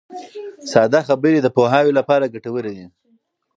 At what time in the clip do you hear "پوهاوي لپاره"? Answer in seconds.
1.55-2.31